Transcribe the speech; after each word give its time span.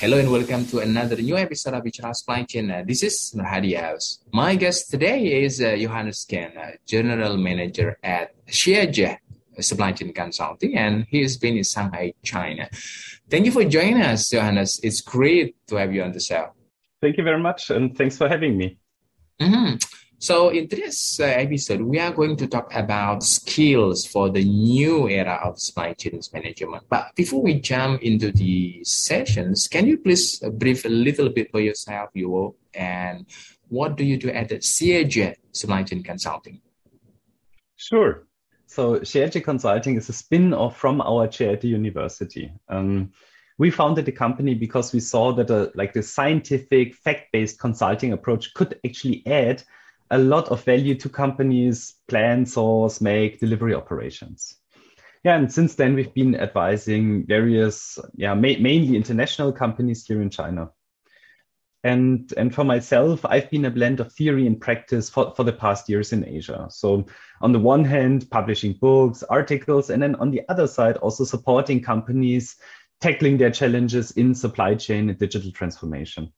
Hello 0.00 0.16
and 0.16 0.32
welcome 0.32 0.64
to 0.64 0.78
another 0.78 1.16
new 1.16 1.36
episode 1.36 1.74
of 1.74 1.84
Bichara 1.84 2.16
Supply 2.16 2.42
Chain. 2.44 2.70
Uh, 2.70 2.82
this 2.86 3.02
is 3.02 3.34
Nurhadi 3.36 3.78
House. 3.78 4.20
My 4.32 4.56
guest 4.56 4.90
today 4.90 5.44
is 5.44 5.60
uh, 5.60 5.76
Johannes 5.76 6.24
Kern, 6.24 6.56
uh, 6.56 6.70
General 6.86 7.36
Manager 7.36 7.98
at 8.02 8.32
Xiege 8.46 9.18
Supply 9.60 9.92
Chain 9.92 10.14
Consulting, 10.14 10.74
and 10.74 11.04
he 11.10 11.20
has 11.20 11.36
been 11.36 11.58
in 11.58 11.64
Shanghai, 11.64 12.14
China. 12.22 12.66
Thank 13.28 13.44
you 13.44 13.52
for 13.52 13.62
joining 13.62 14.00
us, 14.00 14.30
Johannes. 14.30 14.80
It's 14.82 15.02
great 15.02 15.54
to 15.66 15.76
have 15.76 15.92
you 15.92 16.02
on 16.02 16.12
the 16.12 16.20
show. 16.20 16.48
Thank 17.02 17.18
you 17.18 17.22
very 17.22 17.38
much, 17.38 17.68
and 17.68 17.94
thanks 17.94 18.16
for 18.16 18.26
having 18.26 18.56
me. 18.56 18.78
Mm-hmm. 19.38 19.76
So, 20.22 20.50
in 20.50 20.68
today's 20.68 21.18
uh, 21.18 21.24
episode, 21.24 21.80
we 21.80 21.98
are 21.98 22.12
going 22.12 22.36
to 22.36 22.46
talk 22.46 22.74
about 22.74 23.22
skills 23.22 24.04
for 24.04 24.28
the 24.28 24.44
new 24.44 25.08
era 25.08 25.40
of 25.42 25.58
supply 25.58 25.94
chain 25.94 26.20
management. 26.34 26.84
But 26.90 27.14
before 27.16 27.40
we 27.40 27.54
jump 27.58 28.02
into 28.02 28.30
the 28.30 28.84
sessions, 28.84 29.66
can 29.66 29.86
you 29.86 29.96
please 29.96 30.42
uh, 30.42 30.50
brief 30.50 30.84
a 30.84 30.90
little 30.90 31.30
bit 31.30 31.50
for 31.50 31.60
yourself, 31.60 32.10
you 32.12 32.54
and 32.74 33.24
what 33.68 33.96
do 33.96 34.04
you 34.04 34.18
do 34.18 34.28
at 34.28 34.50
the 34.50 34.56
Xiege 34.56 35.36
Supply 35.52 35.84
Chain 35.84 36.02
Consulting? 36.02 36.60
Sure. 37.76 38.26
So, 38.66 39.00
Xiege 39.00 39.42
Consulting 39.42 39.96
is 39.96 40.10
a 40.10 40.12
spin 40.12 40.52
off 40.52 40.76
from 40.76 41.00
our 41.00 41.28
Chieti 41.28 41.64
University. 41.64 42.52
Um, 42.68 43.10
we 43.56 43.70
founded 43.70 44.04
the 44.04 44.12
company 44.12 44.52
because 44.52 44.92
we 44.92 45.00
saw 45.00 45.32
that 45.32 45.48
a, 45.48 45.72
like 45.74 45.94
the 45.94 46.02
scientific 46.02 46.94
fact-based 46.94 47.58
consulting 47.58 48.12
approach 48.12 48.52
could 48.52 48.78
actually 48.84 49.22
add 49.26 49.62
a 50.10 50.18
lot 50.18 50.48
of 50.48 50.64
value 50.64 50.94
to 50.96 51.08
companies 51.08 51.94
plan, 52.08 52.44
source, 52.46 53.00
make, 53.00 53.40
delivery 53.40 53.74
operations. 53.74 54.56
Yeah, 55.22 55.36
and 55.36 55.52
since 55.52 55.74
then 55.74 55.94
we've 55.94 56.14
been 56.14 56.34
advising 56.34 57.26
various, 57.26 57.98
yeah, 58.14 58.34
ma- 58.34 58.58
mainly 58.58 58.96
international 58.96 59.52
companies 59.52 60.06
here 60.06 60.22
in 60.22 60.30
China. 60.30 60.70
And 61.82 62.30
and 62.36 62.54
for 62.54 62.64
myself, 62.64 63.24
I've 63.24 63.50
been 63.50 63.64
a 63.64 63.70
blend 63.70 64.00
of 64.00 64.12
theory 64.12 64.46
and 64.46 64.60
practice 64.60 65.08
for, 65.08 65.34
for 65.34 65.44
the 65.44 65.52
past 65.52 65.88
years 65.88 66.12
in 66.12 66.26
Asia. 66.26 66.66
So 66.70 67.06
on 67.40 67.52
the 67.52 67.58
one 67.58 67.84
hand, 67.84 68.30
publishing 68.30 68.74
books, 68.74 69.22
articles, 69.22 69.88
and 69.88 70.02
then 70.02 70.14
on 70.16 70.30
the 70.30 70.42
other 70.48 70.66
side, 70.66 70.98
also 70.98 71.24
supporting 71.24 71.80
companies 71.80 72.56
tackling 73.00 73.38
their 73.38 73.50
challenges 73.50 74.10
in 74.10 74.34
supply 74.34 74.74
chain 74.74 75.08
and 75.08 75.18
digital 75.18 75.50
transformation. 75.52 76.32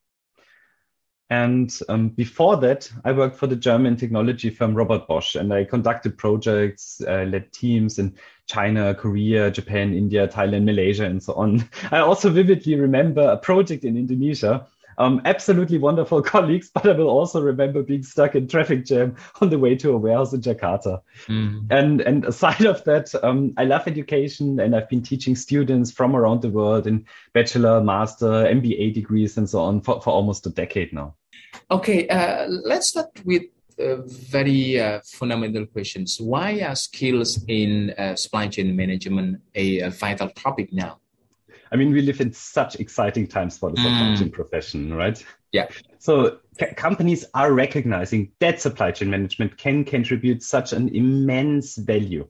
And 1.33 1.75
um, 1.89 2.11
before 2.11 2.59
that, 2.59 2.93
I 3.07 3.13
worked 3.13 3.39
for 3.39 3.47
the 3.47 3.57
German 3.57 3.97
technology 3.97 4.51
firm 4.51 4.75
Robert 4.75 5.09
Bosch, 5.09 5.35
and 5.35 5.51
I 5.51 5.65
conducted 5.65 6.19
projects, 6.19 7.01
uh, 7.09 7.23
led 7.23 7.51
teams 7.55 7.99
in 7.99 8.15
China, 8.47 8.95
Korea, 8.95 9.51
Japan, 9.51 9.95
India, 9.95 10.29
Thailand, 10.29 10.65
Malaysia, 10.65 11.07
and 11.07 11.23
so 11.23 11.33
on. 11.33 11.67
I 11.91 12.01
also 12.01 12.29
vividly 12.29 12.79
remember 12.79 13.23
a 13.23 13.39
project 13.39 13.83
in 13.85 13.97
Indonesia. 13.97 14.67
Um, 14.99 15.23
absolutely 15.25 15.79
wonderful 15.79 16.21
colleagues, 16.35 16.69
but 16.69 16.87
I 16.87 16.93
will 16.93 17.09
also 17.09 17.41
remember 17.41 17.83
being 17.83 18.03
stuck 18.03 18.35
in 18.35 18.47
traffic 18.47 18.85
jam 18.85 19.17
on 19.41 19.49
the 19.49 19.59
way 19.59 19.75
to 19.77 19.93
a 19.93 19.97
warehouse 19.97 20.35
in 20.35 20.43
Jakarta. 20.43 21.01
Mm. 21.29 21.67
And 21.71 22.03
and 22.03 22.27
aside 22.27 22.67
of 22.67 22.85
that, 22.85 23.15
um, 23.25 23.55
I 23.57 23.65
love 23.65 23.89
education, 23.89 24.61
and 24.61 24.77
I've 24.77 24.91
been 24.91 25.03
teaching 25.03 25.35
students 25.35 25.91
from 25.91 26.15
around 26.15 26.43
the 26.43 26.51
world 26.51 26.87
in 26.87 27.07
bachelor, 27.33 27.83
master, 27.83 28.45
MBA 28.53 28.93
degrees, 28.93 29.39
and 29.39 29.49
so 29.49 29.61
on 29.61 29.81
for, 29.81 29.99
for 30.03 30.11
almost 30.11 30.47
a 30.47 30.51
decade 30.51 30.93
now. 30.93 31.15
Okay, 31.71 32.09
uh, 32.09 32.47
let's 32.49 32.89
start 32.89 33.11
with 33.25 33.43
uh, 33.79 33.97
very 34.07 34.79
uh, 34.79 35.01
fundamental 35.05 35.67
questions. 35.67 36.19
Why 36.21 36.61
are 36.61 36.77
skills 36.77 37.43
in 37.49 37.91
uh, 37.99 38.17
supply 38.17 38.49
chain 38.49 38.77
management 38.77 39.41
a, 39.55 39.81
a, 39.81 39.91
vital 39.91 40.29
topic 40.31 40.73
now? 40.73 40.99
I 41.71 41.77
mean, 41.77 41.93
we 41.93 42.03
live 42.03 42.21
in 42.21 42.33
such 42.33 42.77
exciting 42.77 43.27
times 43.27 43.57
for 43.57 43.71
the 43.71 43.79
supply 43.79 43.93
mm. 43.93 44.19
chain 44.19 44.31
profession, 44.31 44.93
right? 44.93 45.25
Yeah. 45.53 45.69
So 45.99 46.39
c- 46.61 46.75
companies 46.77 47.25
are 47.35 47.53
recognizing 47.53 48.33
that 48.41 48.61
supply 48.61 48.91
chain 48.91 49.09
management 49.09 49.57
can 49.57 49.85
contribute 49.85 50.43
such 50.43 50.73
an 50.73 50.95
immense 50.95 51.77
value. 51.77 52.29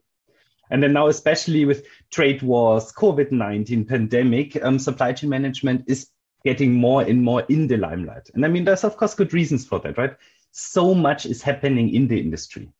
And 0.70 0.82
then 0.82 0.92
now, 0.92 1.08
especially 1.08 1.64
with 1.64 1.84
trade 2.10 2.42
wars, 2.42 2.92
COVID-19 2.92 3.88
pandemic, 3.88 4.62
um, 4.64 4.78
supply 4.78 5.12
chain 5.12 5.28
management 5.28 5.84
is 5.86 6.08
getting 6.44 6.74
more 6.74 7.02
and 7.02 7.22
more 7.22 7.42
in 7.48 7.66
the 7.66 7.76
limelight. 7.76 8.30
And 8.34 8.44
I 8.44 8.48
mean, 8.48 8.64
there's 8.64 8.84
of 8.84 8.96
course 8.96 9.14
good 9.14 9.32
reasons 9.32 9.66
for 9.66 9.78
that, 9.80 9.98
right? 9.98 10.16
So 10.50 10.94
much 10.94 11.26
is 11.26 11.42
happening 11.42 11.94
in 11.94 12.08
the 12.08 12.20
industry. 12.20 12.70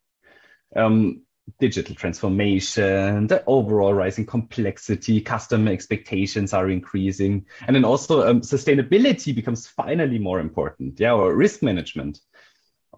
Um, 0.75 1.23
digital 1.59 1.95
transformation, 1.95 3.27
the 3.27 3.45
overall 3.47 3.95
rising 3.95 4.27
complexity, 4.27 5.21
customer 5.21 5.73
expectations 5.73 6.53
are 6.53 6.71
increasing. 6.71 7.47
And 7.67 7.75
then 7.75 7.85
also 7.85 8.29
um, 8.29 8.41
sustainability 8.41 9.35
becomes 9.35 9.67
finally 9.67 10.19
more 10.19 10.41
important. 10.41 11.01
Yeah, 11.01 11.13
or 11.13 11.35
risk 11.35 11.63
management. 11.63 12.21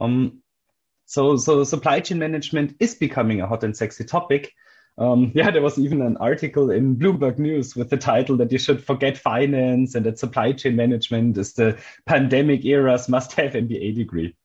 Um, 0.00 0.42
so, 1.06 1.36
so 1.36 1.64
supply 1.64 2.00
chain 2.00 2.18
management 2.18 2.76
is 2.80 2.94
becoming 2.94 3.40
a 3.40 3.46
hot 3.46 3.64
and 3.64 3.76
sexy 3.76 4.04
topic. 4.04 4.52
Um, 4.96 5.32
yeah, 5.34 5.50
there 5.50 5.62
was 5.62 5.78
even 5.78 6.02
an 6.02 6.16
article 6.18 6.70
in 6.70 6.96
Bloomberg 6.96 7.38
News 7.38 7.74
with 7.74 7.90
the 7.90 7.96
title 7.96 8.36
that 8.38 8.52
you 8.52 8.58
should 8.58 8.84
forget 8.84 9.18
finance 9.18 9.94
and 9.94 10.06
that 10.06 10.18
supply 10.18 10.52
chain 10.52 10.76
management 10.76 11.36
is 11.38 11.54
the 11.54 11.78
pandemic 12.06 12.64
era's 12.64 13.08
must 13.08 13.32
have 13.32 13.52
MBA 13.52 13.94
degree. 13.94 14.36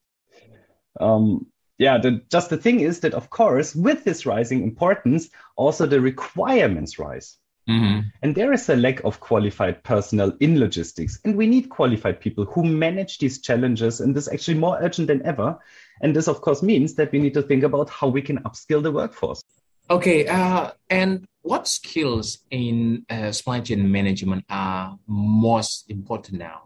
Um, 0.99 1.47
yeah, 1.77 1.97
the, 1.97 2.21
just 2.29 2.49
the 2.49 2.57
thing 2.57 2.81
is 2.81 2.99
that, 3.01 3.13
of 3.13 3.29
course, 3.29 3.73
with 3.73 4.03
this 4.03 4.25
rising 4.25 4.63
importance, 4.63 5.29
also 5.55 5.85
the 5.85 6.01
requirements 6.01 6.99
rise. 6.99 7.37
Mm-hmm. 7.69 8.09
And 8.23 8.35
there 8.35 8.51
is 8.51 8.67
a 8.67 8.75
lack 8.75 9.03
of 9.05 9.19
qualified 9.19 9.83
personnel 9.83 10.35
in 10.39 10.59
logistics. 10.59 11.19
And 11.23 11.37
we 11.37 11.45
need 11.45 11.69
qualified 11.69 12.19
people 12.19 12.45
who 12.45 12.63
manage 12.63 13.19
these 13.19 13.39
challenges. 13.39 14.01
And 14.01 14.15
this 14.15 14.27
is 14.27 14.33
actually 14.33 14.57
more 14.57 14.77
urgent 14.81 15.07
than 15.07 15.25
ever. 15.25 15.57
And 16.01 16.15
this, 16.15 16.27
of 16.27 16.41
course, 16.41 16.63
means 16.63 16.95
that 16.95 17.11
we 17.11 17.19
need 17.19 17.35
to 17.35 17.43
think 17.43 17.63
about 17.63 17.89
how 17.89 18.07
we 18.07 18.23
can 18.23 18.39
upskill 18.39 18.81
the 18.81 18.91
workforce. 18.91 19.43
Okay, 19.89 20.27
uh, 20.27 20.71
and 20.89 21.25
what 21.41 21.67
skills 21.67 22.39
in 22.51 23.05
uh, 23.09 23.31
supply 23.31 23.59
chain 23.59 23.91
management 23.91 24.45
are 24.49 24.97
most 25.07 25.89
important 25.89 26.37
now? 26.39 26.63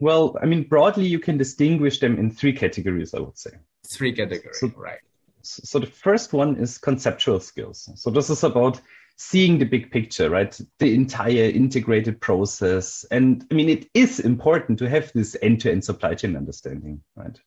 Well, 0.00 0.36
I 0.40 0.46
mean, 0.46 0.62
broadly, 0.62 1.06
you 1.06 1.18
can 1.18 1.36
distinguish 1.36 1.98
them 1.98 2.18
in 2.18 2.30
three 2.30 2.52
categories, 2.52 3.14
I 3.14 3.20
would 3.20 3.36
say. 3.36 3.50
Three 3.86 4.12
categories, 4.12 4.60
so, 4.60 4.72
right. 4.76 5.00
So 5.42 5.78
the 5.78 5.86
first 5.86 6.32
one 6.32 6.56
is 6.56 6.78
conceptual 6.78 7.40
skills. 7.40 7.90
So 7.96 8.10
this 8.10 8.30
is 8.30 8.44
about 8.44 8.80
seeing 9.16 9.58
the 9.58 9.64
big 9.64 9.90
picture, 9.90 10.30
right? 10.30 10.58
The 10.78 10.94
entire 10.94 11.50
integrated 11.50 12.20
process. 12.20 13.04
And 13.10 13.44
I 13.50 13.54
mean, 13.54 13.68
it 13.68 13.88
is 13.92 14.20
important 14.20 14.78
to 14.78 14.88
have 14.88 15.12
this 15.12 15.36
end 15.42 15.60
to 15.62 15.72
end 15.72 15.84
supply 15.84 16.14
chain 16.14 16.36
understanding, 16.36 17.02
right? 17.16 17.38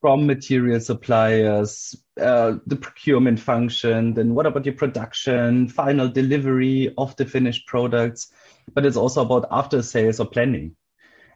From 0.00 0.26
material 0.26 0.80
suppliers, 0.80 1.96
uh, 2.20 2.56
the 2.66 2.76
procurement 2.76 3.40
function, 3.40 4.14
then 4.14 4.34
what 4.34 4.46
about 4.46 4.64
your 4.64 4.74
production, 4.74 5.68
final 5.68 6.08
delivery 6.08 6.94
of 6.98 7.16
the 7.16 7.24
finished 7.24 7.66
products? 7.66 8.30
But 8.74 8.86
it's 8.86 8.96
also 8.96 9.22
about 9.22 9.46
after 9.50 9.82
sales 9.82 10.20
or 10.20 10.26
planning. 10.26 10.76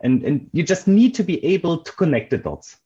And, 0.02 0.22
and 0.24 0.50
you 0.52 0.62
just 0.62 0.88
need 0.88 1.14
to 1.16 1.22
be 1.22 1.44
able 1.44 1.82
to 1.82 1.92
connect 1.92 2.30
the 2.30 2.38
dots. 2.38 2.76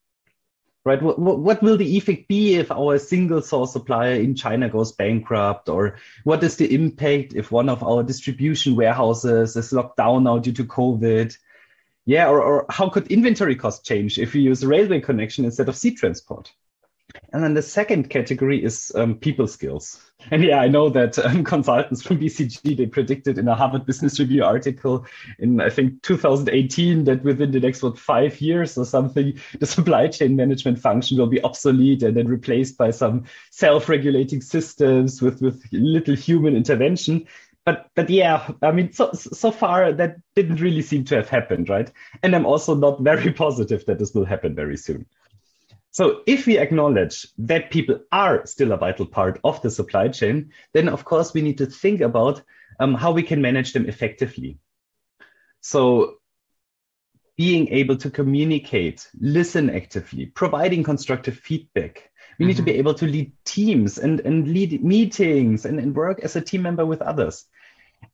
Right? 0.84 1.00
What, 1.00 1.18
what 1.18 1.62
will 1.62 1.78
the 1.78 1.96
effect 1.96 2.28
be 2.28 2.56
if 2.56 2.70
our 2.70 2.98
single 2.98 3.40
source 3.40 3.72
supplier 3.72 4.16
in 4.16 4.34
China 4.34 4.68
goes 4.68 4.92
bankrupt? 4.92 5.70
Or 5.70 5.96
what 6.24 6.44
is 6.44 6.56
the 6.56 6.74
impact 6.74 7.34
if 7.34 7.50
one 7.50 7.70
of 7.70 7.82
our 7.82 8.02
distribution 8.02 8.76
warehouses 8.76 9.56
is 9.56 9.72
locked 9.72 9.96
down 9.96 10.24
now 10.24 10.38
due 10.38 10.52
to 10.52 10.64
COVID? 10.64 11.34
Yeah, 12.06 12.28
or, 12.28 12.42
or 12.42 12.66
how 12.68 12.90
could 12.90 13.06
inventory 13.08 13.56
cost 13.56 13.84
change 13.84 14.18
if 14.18 14.34
you 14.34 14.42
use 14.42 14.62
a 14.62 14.68
railway 14.68 15.00
connection 15.00 15.44
instead 15.44 15.68
of 15.68 15.76
sea 15.76 15.94
transport? 15.94 16.52
And 17.32 17.42
then 17.42 17.54
the 17.54 17.62
second 17.62 18.10
category 18.10 18.62
is 18.62 18.92
um, 18.94 19.16
people 19.16 19.46
skills. 19.46 20.00
And 20.30 20.42
yeah, 20.42 20.58
I 20.58 20.68
know 20.68 20.88
that 20.88 21.18
um, 21.18 21.44
consultants 21.54 22.02
from 22.02 22.18
BCG, 22.18 22.78
they 22.78 22.86
predicted 22.86 23.36
in 23.36 23.46
a 23.46 23.54
Harvard 23.54 23.84
Business 23.84 24.18
Review 24.18 24.42
article 24.42 25.04
in, 25.38 25.60
I 25.60 25.68
think, 25.68 26.00
2018 26.00 27.04
that 27.04 27.22
within 27.22 27.50
the 27.50 27.60
next, 27.60 27.82
what, 27.82 27.98
five 27.98 28.40
years 28.40 28.78
or 28.78 28.86
something, 28.86 29.38
the 29.60 29.66
supply 29.66 30.08
chain 30.08 30.34
management 30.34 30.78
function 30.78 31.18
will 31.18 31.26
be 31.26 31.44
obsolete 31.44 32.02
and 32.02 32.16
then 32.16 32.26
replaced 32.26 32.78
by 32.78 32.90
some 32.90 33.24
self-regulating 33.50 34.40
systems 34.40 35.20
with, 35.20 35.42
with 35.42 35.62
little 35.72 36.16
human 36.16 36.56
intervention. 36.56 37.26
But 37.64 37.90
but 37.94 38.10
yeah, 38.10 38.50
I 38.62 38.72
mean, 38.72 38.92
so 38.92 39.12
so 39.12 39.50
far 39.50 39.92
that 39.92 40.16
didn't 40.34 40.60
really 40.60 40.82
seem 40.82 41.04
to 41.04 41.16
have 41.16 41.28
happened, 41.28 41.68
right? 41.68 41.90
And 42.22 42.34
I'm 42.34 42.46
also 42.46 42.74
not 42.74 43.00
very 43.00 43.32
positive 43.44 43.84
that 43.86 43.98
this 43.98 44.14
will 44.14 44.24
happen 44.24 44.54
very 44.54 44.76
soon. 44.76 45.06
So 45.90 46.22
if 46.26 46.46
we 46.46 46.58
acknowledge 46.58 47.26
that 47.38 47.70
people 47.70 48.00
are 48.10 48.44
still 48.46 48.72
a 48.72 48.76
vital 48.76 49.06
part 49.06 49.38
of 49.44 49.62
the 49.62 49.70
supply 49.70 50.08
chain, 50.08 50.50
then 50.72 50.88
of 50.88 51.04
course 51.04 51.32
we 51.32 51.40
need 51.40 51.58
to 51.58 51.66
think 51.66 52.00
about 52.00 52.42
um, 52.80 52.94
how 52.94 53.12
we 53.12 53.22
can 53.22 53.40
manage 53.40 53.72
them 53.72 53.88
effectively. 53.88 54.58
So 55.60 56.16
being 57.36 57.68
able 57.68 57.96
to 57.98 58.10
communicate, 58.10 59.08
listen 59.20 59.70
actively, 59.70 60.26
providing 60.26 60.82
constructive 60.82 61.36
feedback. 61.36 62.10
We 62.38 62.44
mm-hmm. 62.44 62.48
need 62.48 62.56
to 62.56 62.62
be 62.62 62.72
mm-hmm. 62.72 62.80
able 62.80 62.94
to 62.94 63.06
lead 63.06 63.32
teams 63.44 63.98
and, 63.98 64.20
and 64.20 64.48
lead 64.48 64.84
meetings 64.84 65.64
and, 65.64 65.78
and 65.78 65.94
work 65.94 66.20
as 66.20 66.36
a 66.36 66.40
team 66.40 66.62
member 66.62 66.84
with 66.84 67.02
others. 67.02 67.46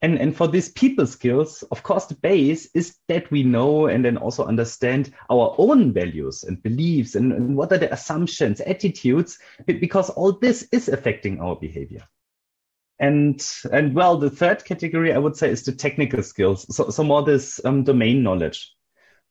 And, 0.03 0.19
and 0.19 0.35
for 0.35 0.49
these 0.49 0.71
people 0.71 1.07
skills, 1.07 1.63
of 1.71 1.83
course, 1.83 2.07
the 2.07 2.15
base 2.15 2.71
is 2.75 2.97
that 3.09 3.31
we 3.31 3.43
know 3.43 3.87
and 3.87 4.03
then 4.03 4.17
also 4.17 4.47
understand 4.47 5.13
our 5.29 5.55
own 5.59 5.93
values 5.93 6.43
and 6.43 6.63
beliefs 6.63 7.17
and, 7.17 7.33
and 7.33 7.57
what 7.57 7.71
are 7.73 7.79
the 7.79 7.93
assumptions, 7.93 8.63
attitudes, 8.63 9.39
because 9.67 10.09
all 10.09 10.33
this 10.33 10.67
is 10.73 10.89
affecting 10.89 11.41
our 11.41 11.55
behavior. 11.55 12.03
And 12.99 13.43
and 13.73 13.95
well, 13.95 14.19
the 14.19 14.31
third 14.31 14.65
category 14.65 15.13
I 15.13 15.19
would 15.19 15.37
say 15.37 15.51
is 15.51 15.63
the 15.65 15.73
technical 15.73 16.23
skills. 16.23 16.67
So, 16.75 16.91
so 16.91 17.03
more 17.03 17.23
this 17.23 17.61
um, 17.65 17.85
domain 17.85 18.23
knowledge. 18.23 18.75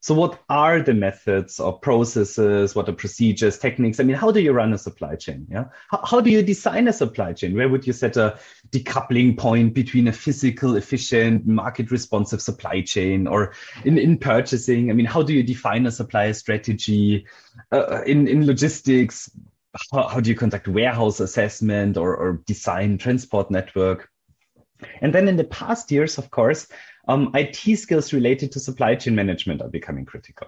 So, 0.02 0.14
what 0.14 0.40
are 0.48 0.82
the 0.82 0.94
methods 0.94 1.60
or 1.60 1.78
processes? 1.78 2.74
What 2.74 2.88
are 2.88 2.94
procedures, 2.94 3.58
techniques? 3.58 4.00
I 4.00 4.04
mean, 4.04 4.16
how 4.16 4.32
do 4.32 4.40
you 4.40 4.54
run 4.54 4.72
a 4.72 4.78
supply 4.78 5.16
chain? 5.16 5.46
Yeah, 5.52 5.66
how, 5.92 6.06
how 6.06 6.22
do 6.22 6.30
you 6.30 6.42
design 6.42 6.88
a 6.88 6.94
supply 6.94 7.34
chain? 7.34 7.54
Where 7.54 7.68
would 7.68 7.86
you 7.86 7.92
set 7.92 8.16
a 8.16 8.40
decoupling 8.70 9.38
point 9.38 9.74
between 9.74 10.08
a 10.08 10.14
physical, 10.14 10.78
efficient, 10.78 11.46
market 11.46 11.92
responsive 11.92 12.42
supply 12.42 12.82
chain, 12.82 13.28
or 13.28 13.54
in 13.84 13.98
in 13.98 14.18
purchasing? 14.18 14.90
I 14.90 14.94
mean, 14.94 15.06
how 15.06 15.22
do 15.22 15.34
you 15.34 15.44
define 15.44 15.86
a 15.86 15.92
supplier 15.92 16.34
strategy? 16.34 17.26
Uh, 17.72 18.02
in 18.04 18.28
in 18.30 18.46
logistics, 18.46 19.30
how, 19.92 20.08
how 20.08 20.20
do 20.22 20.30
you 20.30 20.36
conduct 20.36 20.68
warehouse 20.68 21.20
assessment 21.20 21.98
or, 21.98 22.16
or 22.16 22.42
design 22.46 22.98
transport 22.98 23.52
network? 23.52 24.10
And 25.02 25.14
then 25.14 25.28
in 25.28 25.36
the 25.36 25.44
past 25.44 25.92
years, 25.92 26.18
of 26.18 26.32
course, 26.32 26.68
um, 27.08 27.32
IT 27.34 27.78
skills 27.78 28.14
related 28.14 28.52
to 28.52 28.60
supply 28.60 28.96
chain 28.96 29.16
management 29.16 29.62
are 29.62 29.70
becoming 29.70 30.06
critical. 30.06 30.48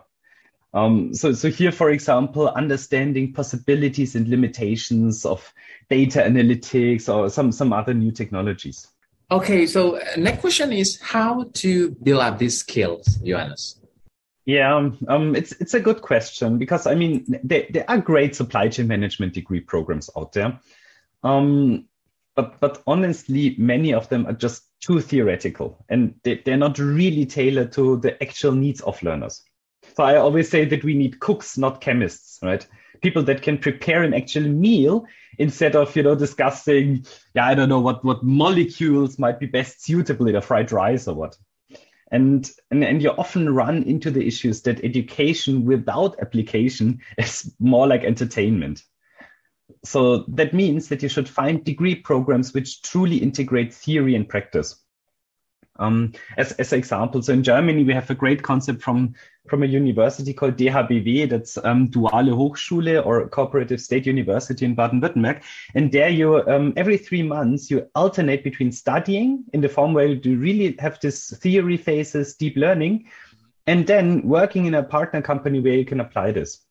Um, 0.73 1.13
so, 1.13 1.33
so 1.33 1.49
here, 1.49 1.71
for 1.71 1.89
example, 1.89 2.47
understanding 2.49 3.33
possibilities 3.33 4.15
and 4.15 4.27
limitations 4.27 5.25
of 5.25 5.53
data 5.89 6.19
analytics 6.19 7.13
or 7.13 7.29
some, 7.29 7.51
some 7.51 7.73
other 7.73 7.93
new 7.93 8.11
technologies. 8.11 8.87
Okay, 9.31 9.65
so 9.65 9.97
uh, 9.97 10.03
next 10.17 10.41
question 10.41 10.71
is 10.73 10.99
how 10.99 11.45
to 11.53 11.91
build 12.03 12.21
up 12.21 12.37
these 12.37 12.57
skills, 12.57 13.19
Johannes? 13.23 13.81
Yeah, 14.45 14.75
um, 14.75 14.97
um, 15.07 15.35
it's 15.35 15.51
it's 15.53 15.75
a 15.75 15.79
good 15.79 16.01
question 16.01 16.57
because 16.57 16.87
I 16.87 16.95
mean 16.95 17.25
there, 17.43 17.67
there 17.69 17.85
are 17.87 17.99
great 17.99 18.35
supply 18.35 18.69
chain 18.69 18.87
management 18.87 19.33
degree 19.33 19.59
programs 19.59 20.09
out 20.17 20.33
there, 20.33 20.59
um, 21.23 21.85
but 22.35 22.59
but 22.59 22.81
honestly, 22.87 23.55
many 23.59 23.93
of 23.93 24.09
them 24.09 24.25
are 24.25 24.33
just 24.33 24.63
too 24.81 24.99
theoretical 24.99 25.85
and 25.89 26.15
they, 26.23 26.41
they're 26.43 26.57
not 26.57 26.77
really 26.79 27.25
tailored 27.25 27.71
to 27.71 27.97
the 27.97 28.21
actual 28.21 28.51
needs 28.51 28.81
of 28.81 29.01
learners. 29.03 29.43
So 29.95 30.03
I 30.03 30.17
always 30.17 30.49
say 30.49 30.65
that 30.65 30.83
we 30.83 30.95
need 30.95 31.19
cooks, 31.19 31.57
not 31.57 31.81
chemists, 31.81 32.39
right? 32.41 32.65
People 33.01 33.23
that 33.23 33.41
can 33.41 33.57
prepare 33.57 34.03
an 34.03 34.13
actual 34.13 34.43
meal 34.43 35.05
instead 35.37 35.75
of, 35.75 35.95
you 35.95 36.03
know, 36.03 36.15
discussing, 36.15 37.05
yeah, 37.33 37.47
I 37.47 37.55
don't 37.55 37.69
know 37.69 37.79
what, 37.79 38.03
what 38.03 38.23
molecules 38.23 39.17
might 39.17 39.39
be 39.39 39.47
best 39.47 39.83
suitable 39.83 40.27
in 40.27 40.35
a 40.35 40.41
fried 40.41 40.71
rice 40.71 41.07
or 41.07 41.15
what. 41.15 41.35
And, 42.11 42.49
and, 42.69 42.83
and 42.83 43.01
you 43.01 43.09
often 43.11 43.53
run 43.53 43.83
into 43.83 44.11
the 44.11 44.25
issues 44.25 44.61
that 44.63 44.83
education 44.83 45.65
without 45.65 46.19
application 46.19 46.99
is 47.17 47.53
more 47.59 47.87
like 47.87 48.03
entertainment. 48.03 48.83
So 49.83 50.25
that 50.29 50.53
means 50.53 50.87
that 50.89 51.03
you 51.03 51.09
should 51.09 51.29
find 51.29 51.63
degree 51.63 51.95
programs 51.95 52.53
which 52.53 52.81
truly 52.81 53.17
integrate 53.17 53.73
theory 53.73 54.15
and 54.15 54.27
practice. 54.27 54.81
Um, 55.79 56.13
as, 56.37 56.51
as 56.53 56.73
an 56.73 56.79
example, 56.79 57.21
so 57.21 57.33
in 57.33 57.43
Germany, 57.43 57.83
we 57.83 57.93
have 57.93 58.09
a 58.09 58.15
great 58.15 58.43
concept 58.43 58.81
from, 58.81 59.15
from 59.47 59.63
a 59.63 59.65
university 59.65 60.33
called 60.33 60.57
DHBW, 60.57 61.29
that's 61.29 61.57
um, 61.57 61.87
Duale 61.87 62.35
Hochschule 62.35 63.03
or 63.03 63.27
Cooperative 63.29 63.81
State 63.81 64.05
University 64.05 64.65
in 64.65 64.75
Baden-Württemberg. 64.75 65.41
And 65.73 65.91
there 65.91 66.09
you, 66.09 66.47
um, 66.47 66.73
every 66.77 66.97
three 66.97 67.23
months, 67.23 67.71
you 67.71 67.87
alternate 67.95 68.43
between 68.43 68.71
studying 68.71 69.45
in 69.53 69.61
the 69.61 69.69
form 69.69 69.93
where 69.93 70.07
you 70.07 70.37
really 70.37 70.75
have 70.79 70.99
this 70.99 71.31
theory 71.37 71.77
phases, 71.77 72.35
deep 72.35 72.57
learning, 72.57 73.07
and 73.65 73.87
then 73.87 74.21
working 74.23 74.65
in 74.65 74.75
a 74.75 74.83
partner 74.83 75.21
company 75.21 75.59
where 75.59 75.73
you 75.73 75.85
can 75.85 75.99
apply 75.99 76.31
this. 76.31 76.65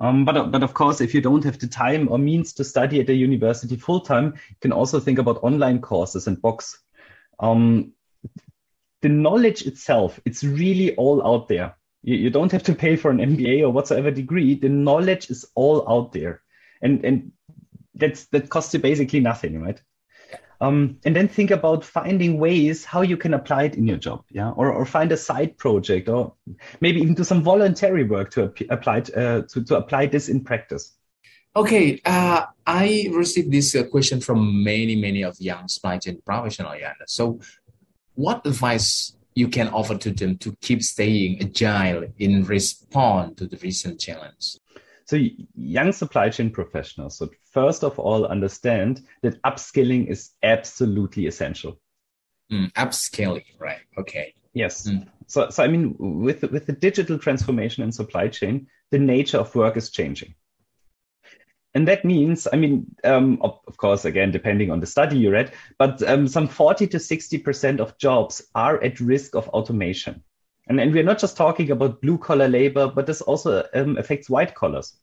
Um, 0.00 0.24
but, 0.24 0.50
but 0.50 0.62
of 0.62 0.72
course, 0.72 1.02
if 1.02 1.14
you 1.14 1.20
don't 1.20 1.44
have 1.44 1.58
the 1.58 1.66
time 1.66 2.08
or 2.10 2.18
means 2.18 2.54
to 2.54 2.64
study 2.64 3.00
at 3.00 3.10
a 3.10 3.14
university 3.14 3.76
full 3.76 4.00
time, 4.00 4.34
you 4.48 4.56
can 4.60 4.72
also 4.72 4.98
think 4.98 5.18
about 5.18 5.44
online 5.44 5.80
courses 5.80 6.26
and 6.26 6.40
MOOCs. 6.40 6.76
Um, 7.38 7.92
the 9.02 9.10
knowledge 9.10 9.66
itself, 9.66 10.18
it's 10.24 10.42
really 10.42 10.94
all 10.96 11.26
out 11.26 11.48
there. 11.48 11.76
You, 12.02 12.16
you 12.16 12.30
don't 12.30 12.52
have 12.52 12.62
to 12.64 12.74
pay 12.74 12.96
for 12.96 13.10
an 13.10 13.18
MBA 13.18 13.60
or 13.60 13.70
whatsoever 13.70 14.10
degree. 14.10 14.54
The 14.54 14.70
knowledge 14.70 15.30
is 15.30 15.46
all 15.54 15.86
out 15.88 16.12
there. 16.12 16.40
And, 16.80 17.04
and 17.04 17.32
that's, 17.94 18.24
that 18.26 18.48
costs 18.48 18.72
you 18.72 18.80
basically 18.80 19.20
nothing, 19.20 19.60
right? 19.60 19.80
Um, 20.62 20.98
and 21.04 21.16
then 21.16 21.26
think 21.26 21.50
about 21.50 21.84
finding 21.84 22.38
ways 22.38 22.84
how 22.84 23.00
you 23.00 23.16
can 23.16 23.32
apply 23.32 23.64
it 23.64 23.76
in 23.76 23.86
your 23.86 23.96
job, 23.96 24.24
yeah, 24.30 24.50
or, 24.50 24.70
or 24.70 24.84
find 24.84 25.10
a 25.10 25.16
side 25.16 25.56
project, 25.56 26.08
or 26.08 26.34
maybe 26.80 27.00
even 27.00 27.14
do 27.14 27.24
some 27.24 27.42
voluntary 27.42 28.04
work 28.04 28.30
to 28.32 28.52
apply 28.68 28.98
uh, 29.16 29.42
to, 29.42 29.64
to 29.64 29.76
apply 29.76 30.06
this 30.06 30.28
in 30.28 30.44
practice. 30.44 30.92
Okay, 31.56 32.00
uh, 32.04 32.44
I 32.66 33.08
received 33.10 33.50
this 33.50 33.74
uh, 33.74 33.84
question 33.84 34.20
from 34.20 34.62
many 34.62 34.96
many 34.96 35.22
of 35.22 35.40
young 35.40 35.66
supply 35.66 35.96
chain 35.96 36.20
professionals. 36.24 36.76
Yeah. 36.78 36.92
So, 37.06 37.40
what 38.14 38.46
advice 38.46 39.16
you 39.34 39.48
can 39.48 39.68
offer 39.68 39.96
to 39.96 40.10
them 40.10 40.36
to 40.38 40.54
keep 40.60 40.82
staying 40.82 41.40
agile 41.40 42.04
in 42.18 42.44
response 42.44 43.36
to 43.38 43.46
the 43.46 43.56
recent 43.62 43.98
challenge? 43.98 44.58
So 45.10 45.18
young 45.56 45.90
supply 45.90 46.28
chain 46.28 46.50
professionals 46.50 47.16
should 47.16 47.30
first 47.50 47.82
of 47.82 47.98
all 47.98 48.26
understand 48.26 49.02
that 49.22 49.42
upskilling 49.42 50.06
is 50.06 50.30
absolutely 50.44 51.26
essential. 51.26 51.80
Mm, 52.52 52.72
upscaling, 52.74 53.46
right? 53.58 53.80
Okay. 53.98 54.34
Yes. 54.54 54.88
Mm. 54.88 55.08
So, 55.26 55.50
so 55.50 55.64
I 55.64 55.66
mean, 55.66 55.96
with 55.98 56.42
with 56.42 56.66
the 56.66 56.74
digital 56.74 57.18
transformation 57.18 57.82
in 57.82 57.90
supply 57.90 58.28
chain, 58.28 58.68
the 58.92 59.00
nature 59.00 59.38
of 59.38 59.52
work 59.56 59.76
is 59.76 59.90
changing. 59.90 60.36
And 61.74 61.88
that 61.88 62.04
means, 62.04 62.46
I 62.52 62.56
mean, 62.56 62.94
um, 63.02 63.38
of, 63.42 63.58
of, 63.66 63.76
course, 63.78 64.04
again, 64.04 64.30
depending 64.30 64.70
on 64.70 64.78
the 64.78 64.86
study 64.86 65.18
you 65.18 65.32
read, 65.32 65.52
but 65.76 66.00
um, 66.08 66.28
some 66.28 66.46
40 66.46 66.86
to 66.86 66.98
60% 66.98 67.80
of 67.80 67.98
jobs 67.98 68.42
are 68.54 68.80
at 68.80 69.00
risk 69.00 69.34
of 69.34 69.48
automation. 69.48 70.22
And, 70.70 70.78
and 70.78 70.94
we're 70.94 71.02
not 71.02 71.18
just 71.18 71.36
talking 71.36 71.72
about 71.72 72.00
blue 72.00 72.16
collar 72.16 72.46
labor, 72.46 72.86
but 72.86 73.06
this 73.06 73.20
also 73.20 73.66
um, 73.74 73.98
affects 73.98 74.30
white 74.30 74.54
collars. 74.54 74.96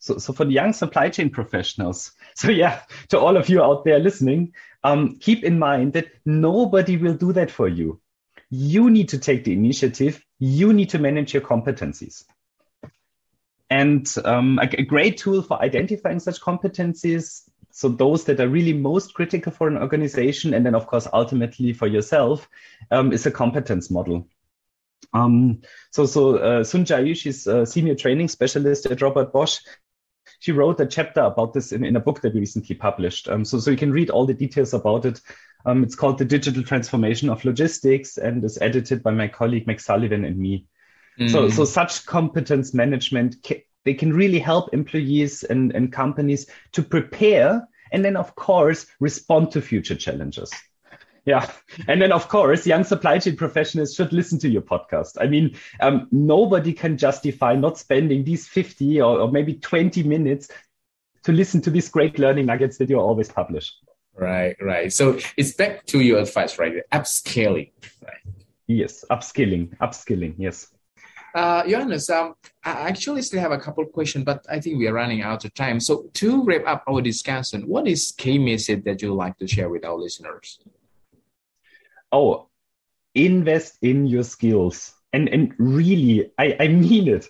So, 0.00 0.18
so 0.18 0.32
for 0.32 0.44
the 0.44 0.52
young 0.52 0.72
supply 0.72 1.10
chain 1.10 1.30
professionals, 1.30 2.12
so 2.34 2.50
yeah, 2.50 2.82
to 3.08 3.18
all 3.18 3.36
of 3.36 3.48
you 3.48 3.62
out 3.62 3.84
there 3.84 3.98
listening, 3.98 4.54
um, 4.82 5.16
keep 5.20 5.44
in 5.44 5.58
mind 5.58 5.92
that 5.92 6.08
nobody 6.24 6.96
will 6.96 7.14
do 7.14 7.32
that 7.34 7.50
for 7.50 7.68
you. 7.68 8.00
You 8.50 8.90
need 8.90 9.10
to 9.10 9.18
take 9.18 9.44
the 9.44 9.52
initiative. 9.52 10.24
You 10.38 10.72
need 10.72 10.90
to 10.90 10.98
manage 10.98 11.32
your 11.34 11.42
competencies. 11.42 12.24
And 13.68 14.12
um, 14.24 14.58
a, 14.58 14.68
a 14.78 14.82
great 14.82 15.18
tool 15.18 15.42
for 15.42 15.62
identifying 15.62 16.18
such 16.18 16.40
competencies 16.40 17.48
so 17.72 17.88
those 17.88 18.24
that 18.24 18.40
are 18.40 18.48
really 18.48 18.72
most 18.72 19.14
critical 19.14 19.52
for 19.52 19.68
an 19.68 19.78
organization 19.78 20.54
and 20.54 20.66
then 20.66 20.74
of 20.74 20.88
course 20.88 21.06
ultimately 21.12 21.72
for 21.72 21.86
yourself 21.86 22.48
um, 22.90 23.12
is 23.12 23.26
a 23.26 23.30
competence 23.30 23.92
model 23.92 24.26
um, 25.12 25.62
so, 25.90 26.06
so 26.06 26.36
uh, 26.36 26.60
Sunja 26.60 27.04
Yu, 27.06 27.14
she's 27.14 27.46
a 27.46 27.66
senior 27.66 27.94
training 27.94 28.28
specialist 28.28 28.86
at 28.86 29.02
Robert 29.02 29.32
Bosch. 29.32 29.58
She 30.38 30.52
wrote 30.52 30.80
a 30.80 30.86
chapter 30.86 31.20
about 31.20 31.52
this 31.52 31.72
in, 31.72 31.84
in 31.84 31.96
a 31.96 32.00
book 32.00 32.20
that 32.22 32.34
we 32.34 32.40
recently 32.40 32.76
published. 32.76 33.28
Um, 33.28 33.44
so, 33.44 33.58
so 33.58 33.70
you 33.70 33.76
can 33.76 33.92
read 33.92 34.10
all 34.10 34.26
the 34.26 34.34
details 34.34 34.74
about 34.74 35.04
it. 35.04 35.20
Um, 35.66 35.82
it's 35.82 35.94
called 35.94 36.18
The 36.18 36.24
Digital 36.24 36.62
Transformation 36.62 37.28
of 37.28 37.44
Logistics 37.44 38.16
and 38.16 38.42
is 38.44 38.58
edited 38.60 39.02
by 39.02 39.10
my 39.10 39.28
colleague 39.28 39.66
Max 39.66 39.84
Sullivan 39.84 40.24
and 40.24 40.38
me. 40.38 40.66
Mm. 41.18 41.30
So, 41.30 41.48
so 41.50 41.64
such 41.64 42.06
competence 42.06 42.72
management, 42.72 43.46
they 43.84 43.94
can 43.94 44.12
really 44.12 44.38
help 44.38 44.72
employees 44.72 45.42
and, 45.42 45.72
and 45.72 45.92
companies 45.92 46.46
to 46.72 46.82
prepare 46.82 47.68
and 47.92 48.04
then, 48.04 48.16
of 48.16 48.34
course, 48.36 48.86
respond 49.00 49.50
to 49.52 49.60
future 49.60 49.96
challenges. 49.96 50.50
Yeah. 51.24 51.50
And 51.86 52.00
then, 52.00 52.12
of 52.12 52.28
course, 52.28 52.66
young 52.66 52.84
supply 52.84 53.18
chain 53.18 53.36
professionals 53.36 53.94
should 53.94 54.12
listen 54.12 54.38
to 54.40 54.48
your 54.48 54.62
podcast. 54.62 55.16
I 55.20 55.26
mean, 55.26 55.56
um, 55.80 56.08
nobody 56.10 56.72
can 56.72 56.96
justify 56.96 57.54
not 57.54 57.78
spending 57.78 58.24
these 58.24 58.48
50 58.48 59.00
or, 59.00 59.20
or, 59.20 59.30
maybe 59.30 59.54
20 59.54 60.02
minutes 60.02 60.50
to 61.24 61.32
listen 61.32 61.60
to 61.62 61.70
these 61.70 61.88
great 61.88 62.18
learning 62.18 62.46
nuggets 62.46 62.78
that 62.78 62.88
you 62.88 62.98
always 62.98 63.30
publish. 63.30 63.72
Right, 64.14 64.56
right. 64.60 64.92
So 64.92 65.18
it's 65.36 65.52
back 65.52 65.86
to 65.86 66.00
your 66.00 66.20
advice, 66.20 66.58
right? 66.58 66.74
Upscaling, 66.92 67.70
right? 68.02 68.34
Yes, 68.66 69.04
upskilling, 69.10 69.76
upskilling. 69.78 70.34
Yes. 70.38 70.68
Uh, 71.34 71.66
Johannes, 71.66 72.10
um, 72.10 72.34
I 72.64 72.88
actually 72.88 73.22
still 73.22 73.40
have 73.40 73.52
a 73.52 73.58
couple 73.58 73.84
of 73.84 73.92
questions, 73.92 74.24
but 74.24 74.44
I 74.50 74.60
think 74.60 74.78
we 74.78 74.88
are 74.88 74.92
running 74.92 75.22
out 75.22 75.44
of 75.44 75.54
time. 75.54 75.78
So 75.78 76.10
to 76.14 76.44
wrap 76.44 76.66
up 76.66 76.84
our 76.88 77.00
discussion, 77.00 77.62
what 77.68 77.86
is 77.86 78.12
key 78.16 78.38
message 78.38 78.84
that 78.84 79.00
you 79.00 79.14
like 79.14 79.38
to 79.38 79.46
share 79.46 79.68
with 79.68 79.84
our 79.84 79.94
listeners? 79.94 80.58
Oh, 82.12 82.48
invest 83.14 83.78
in 83.82 84.06
your 84.06 84.24
skills. 84.24 84.94
And 85.12 85.28
and 85.28 85.54
really, 85.58 86.30
I, 86.38 86.56
I 86.60 86.68
mean 86.68 87.08
it. 87.08 87.26